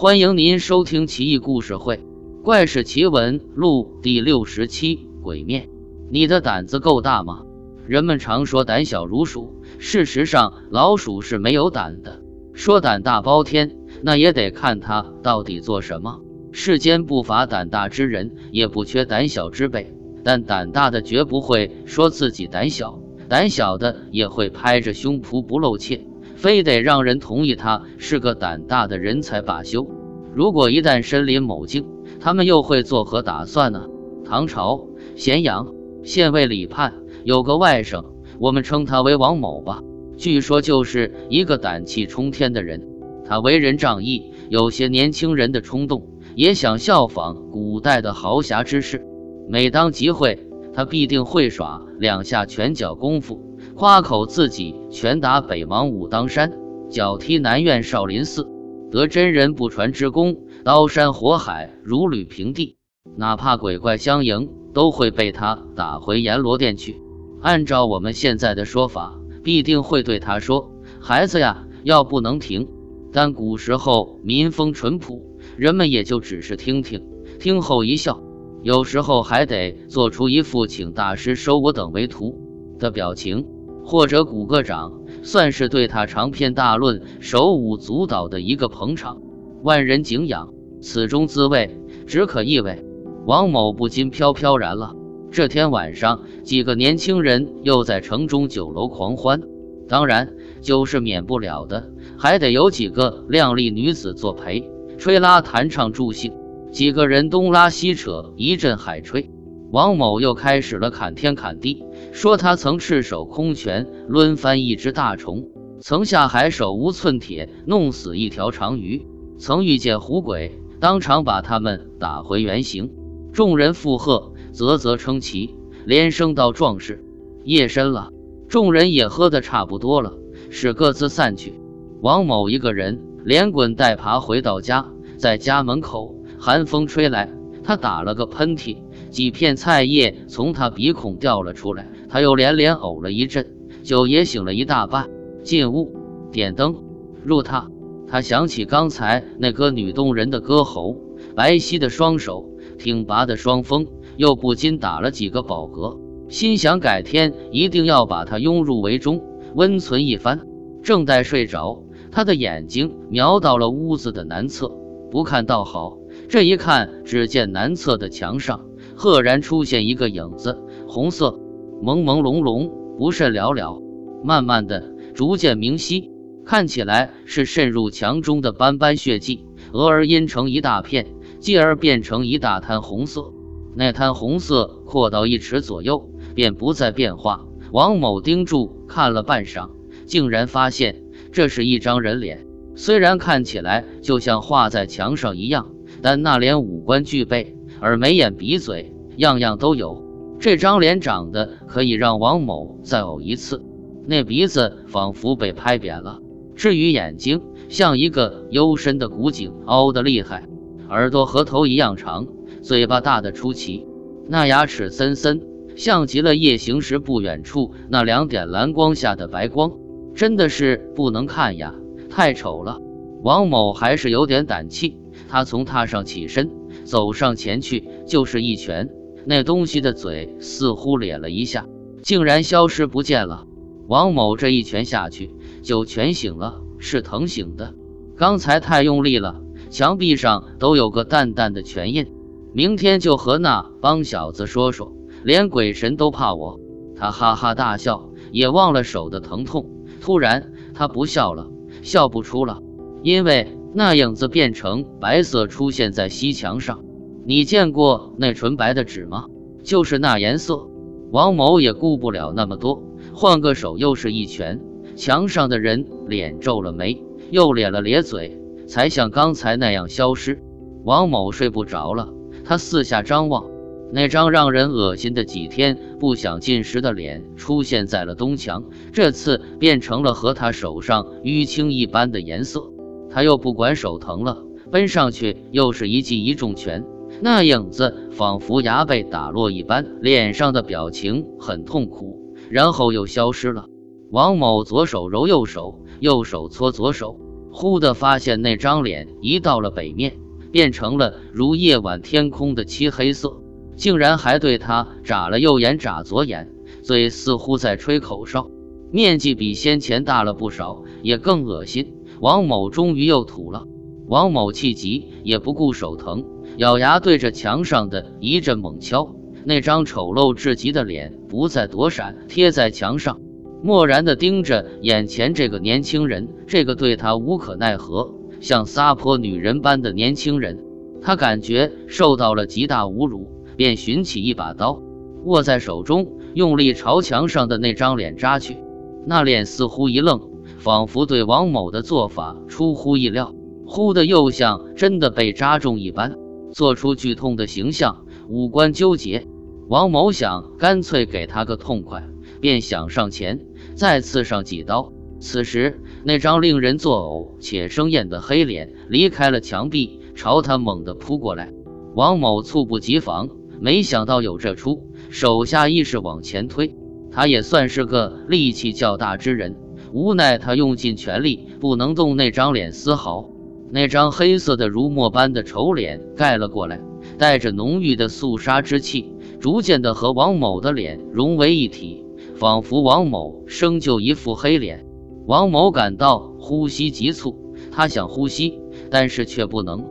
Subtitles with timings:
[0.00, 1.96] 欢迎您收听《奇异故事会·
[2.42, 5.64] 怪事奇闻录》第六十七《鬼面》。
[6.10, 7.42] 你的胆子够大吗？
[7.86, 12.22] 人们常说胆小如鼠，事实上，老鼠是没有胆的。
[12.54, 16.22] 说胆大包天，那也得看它到底做什么。
[16.50, 19.92] 世间不乏胆大之人，也不缺胆小之辈，
[20.24, 22.98] 但胆大的绝不会说自己胆小，
[23.28, 26.06] 胆小的也会拍着胸脯不露怯，
[26.40, 29.86] 非得让人同意他是个胆大的人才罢休。
[30.34, 31.84] 如果一旦身临某境，
[32.18, 33.82] 他们又会作何打算呢？
[34.24, 34.86] 唐朝
[35.16, 38.06] 咸阳县尉李盼有个外甥，
[38.38, 39.82] 我们称他为王某吧。
[40.16, 42.88] 据说就是一个胆气冲天的人，
[43.26, 46.08] 他为人仗义，有些年轻人的冲动。
[46.36, 49.04] 也想效仿古代的豪侠之士，
[49.46, 50.38] 每当集会，
[50.72, 53.42] 他必定会耍两下拳脚功夫，
[53.80, 56.52] 夸口自己拳打北邙武当山，
[56.90, 58.46] 脚踢南苑少林寺，
[58.90, 62.76] 得真人不传之功，刀山火海如履平地，
[63.16, 67.00] 哪怕鬼怪相迎，都会被他打回阎罗殿去。
[67.40, 72.68] 按照我们现在的说法，必定会对他说：“孩子呀，要不能停。”
[73.14, 75.22] 但古时候民风淳朴。
[75.56, 77.02] 人们也就只是听听，
[77.38, 78.22] 听后一笑，
[78.62, 82.38] 有时候还得做出一副请大师收我等为徒
[82.78, 83.46] 的表情，
[83.90, 84.92] 或者鼓个掌，
[85.24, 89.20] 算是对他长篇大论、手舞足蹈的一个捧场，
[89.64, 90.54] 万人敬仰。
[90.80, 92.84] 此中滋味，只可意味。
[93.26, 94.94] 王某不禁飘飘然了。
[95.32, 99.42] 这天晚上，几个年轻人又在城中酒楼狂欢，
[99.88, 104.70] 当然酒是免不了的，还得有几个靓丽女子作陪。
[104.98, 106.32] 吹拉弹唱助兴，
[106.70, 109.28] 几个人东拉西扯，一阵海吹。
[109.70, 115.48] 王某又开始了砍天砍地，说他曾赤手空拳抡翻一只大虫，
[115.80, 119.06] 曾下海手无寸铁弄死一条长鱼，
[119.38, 122.92] 曾遇见虎鬼，当场把他们打回原形。
[123.32, 127.04] 众人附和，啧啧称奇，连声道壮士。
[127.44, 128.10] 夜深了，
[128.48, 130.18] 众人也喝得差不多了，
[130.50, 131.54] 使各自散去。
[132.00, 133.00] 王某一个人。
[133.22, 134.86] 连滚带爬回到家，
[135.18, 137.30] 在家门口，寒风吹来，
[137.62, 138.78] 他打了个喷嚏，
[139.10, 143.46] 几片菜叶从他鼻孔掉了出来，他又连连呕了一阵，
[143.82, 145.10] 酒也醒了一大半。
[145.42, 145.94] 进屋，
[146.30, 146.76] 点灯，
[147.24, 147.66] 入榻。
[148.06, 150.96] 他想起刚才那歌女动人的歌喉，
[151.34, 159.22] 白皙的双手，挺拔的双峰，又不禁打了几个饱嗝，心想改天一定要把她拥入围中，
[159.54, 160.40] 温存一番。
[160.82, 161.84] 正待睡着。
[162.12, 164.68] 他的眼睛瞄到了屋子的南侧，
[165.10, 165.96] 不看倒好，
[166.28, 168.66] 这一看，只见南侧的墙上
[169.02, 171.40] 赫然出现一个影子，红色，
[171.82, 173.80] 朦朦胧胧，不甚了了，
[174.22, 176.10] 慢慢的，逐渐明晰，
[176.44, 181.06] 看起来是渗入墙中的斑斑血迹，俄而阴成一大片，
[181.38, 183.32] 继而变成一大滩红色，
[183.74, 187.46] 那滩红色扩到一尺左右，便不再变化。
[187.72, 189.70] 王某盯住看了半晌，
[190.04, 191.02] 竟然发现。
[191.32, 195.70] 这是一张人脸，虽然看起来就像画在墙上一样，
[196.02, 200.04] 但那脸五官俱备，耳眉眼鼻嘴样样都有。
[200.38, 203.62] 这张脸长得可以让王某再呕一次。
[204.06, 206.18] 那鼻子仿佛被拍扁了，
[206.56, 210.48] 至于眼睛，像一个幽深的古井，凹得厉害。
[210.88, 212.26] 耳朵和头一样长，
[212.62, 213.86] 嘴巴大得出奇，
[214.26, 215.42] 那牙齿森森，
[215.76, 219.72] 像极了夜行时不远处那两点蓝光下的白光。
[220.14, 221.74] 真的是不能看呀，
[222.08, 222.78] 太丑了。
[223.22, 224.96] 王某还是有点胆气，
[225.28, 226.50] 他从榻上起身，
[226.90, 228.90] 走上前去，就是一拳。
[229.24, 231.68] 那东西的嘴似乎咧了一下，
[232.02, 233.46] 竟然消失不见了。
[233.86, 235.30] 王某这一拳下去，
[235.62, 237.74] 就全醒了，是疼醒的。
[238.16, 239.40] 刚才太用力了，
[239.70, 242.08] 墙壁上都有个淡淡的拳印。
[242.52, 244.92] 明天就和那帮小子说说，
[245.22, 246.58] 连鬼神都怕我。
[246.96, 249.70] 他哈哈大笑，也忘了手的疼痛。
[250.00, 251.48] 突然，他不笑了，
[251.82, 252.58] 笑不出了，
[253.04, 256.82] 因为那影子变成白色出现在西墙上。
[257.30, 259.26] 你见过那纯白的纸吗？
[259.62, 260.66] 就是那颜色。
[261.12, 262.82] 王某也顾不了那么多，
[263.14, 264.60] 换个手又是一拳。
[264.96, 267.00] 墙上的人脸皱了眉，
[267.30, 268.36] 又咧了咧嘴，
[268.66, 270.42] 才像刚才那样消失。
[270.82, 272.12] 王某睡不着了，
[272.44, 273.48] 他四下张望。
[273.92, 282.72] 那张让人恶心的几天不想进食的脸出现在了东墙，这次变成了和他手上淤青一般的颜色。
[283.08, 284.42] 他又不管手疼了，
[284.72, 286.84] 奔上去又是一记一重拳。
[287.22, 293.66] 那影子仿佛牙被打落一般，脸上的表情很痛苦，然后又消失了。
[294.10, 297.20] 王某左手揉右手，右手搓左手，
[297.52, 300.16] 忽地发现那张脸移到了北面，
[300.50, 303.42] 变成了如夜晚天空的漆黑色，
[303.76, 306.50] 竟然还对他眨了右眼，眨左眼，
[306.82, 308.50] 嘴似乎在吹口哨，
[308.90, 311.94] 面积比先前大了不少，也更恶心。
[312.18, 313.66] 王某终于又吐了，
[314.08, 316.24] 王某气急，也不顾手疼，
[316.60, 319.14] 咬牙对着墙上的一阵猛敲，
[319.46, 323.18] 那张丑陋至极的脸不再躲闪，贴在墙上。
[323.62, 328.12] 漠然地盯着眼前这个年轻人，这个对他无可奈何、
[328.42, 330.58] 像撒泼女人般的年轻人，
[331.00, 333.26] 他感觉受到了极大侮辱，
[333.56, 334.82] 便寻起一把刀，
[335.24, 338.58] 握在手中，用力朝墙上的那张脸扎去。
[339.06, 340.20] 那脸似乎一愣，
[340.58, 343.34] 仿佛对王某的做法出乎意料，
[343.64, 346.18] 忽的又像真的被扎中一般，
[346.52, 349.26] 做出剧痛的形象，五官纠结。
[349.68, 352.08] 王某想干脆给他个痛快，
[352.40, 353.40] 便想上前。
[353.74, 354.92] 再刺上几刀。
[355.20, 361.52] 此时，那张令人作呕且生厌的黑脸离开了墙壁，朝他猛地扑过来。
[361.94, 363.28] 王某猝不及防，
[363.60, 366.74] 没想到有这出，手下意识往前推。
[367.12, 369.56] 他也算是个力气较大之人，
[369.92, 373.30] 无奈他用尽全力，不能动那张脸丝毫。
[373.72, 376.80] 那张黑色的如墨般的丑脸盖了过来，
[377.18, 382.04] 带着浓郁的肃杀之气，逐渐的和王某的脸融为一体。
[382.34, 384.86] 仿佛王某生就一副黑脸，
[385.26, 388.58] 王某感到呼吸急促，他想呼吸，
[388.90, 389.84] 但是却不能。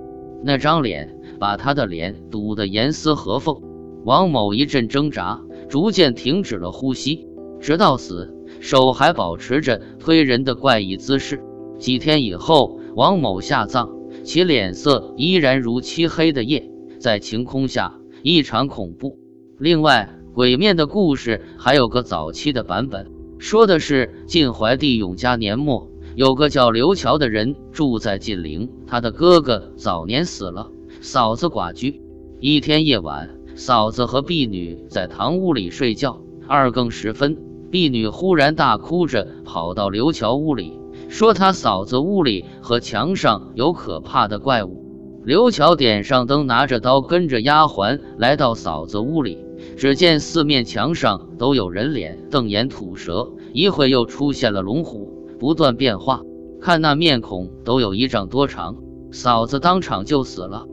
[0.43, 3.55] 那张脸把他的脸堵得严丝合缝。
[4.03, 7.27] 王某一阵挣扎，逐渐停止了呼吸，
[7.59, 11.43] 直到死，手还保持着推人的怪异姿势。
[11.77, 13.89] 几天以后，王某下葬，
[14.25, 16.69] 其脸色依然如漆黑的夜，
[16.99, 19.17] 在晴空下异常恐怖。
[19.57, 20.13] 另外。
[20.31, 32.01] 鬼面的故事还有个早期的版本，说的是晋怀帝永嘉年末，有个叫刘乔的人住在晋陵，他的哥哥早年死了，嫂子寡居。
[32.39, 37.37] 一天夜晚，嫂子和婢女在堂屋里睡觉，二更时分，
[37.69, 40.78] 婢女忽然大哭着跑到刘乔屋里，
[41.09, 44.85] 说他嫂子屋里和墙上有可怕的怪物。
[45.25, 49.43] 刘巧点上灯，拿着刀，跟着丫鬟来到嫂子屋里。
[49.75, 56.21] 只见四面墙上都有人脸，瞪眼吐舌，一会又出现了龙虎，不断变化。
[56.61, 58.77] 看那面孔都有一丈多长，
[59.11, 60.65] 嫂子当场就死了。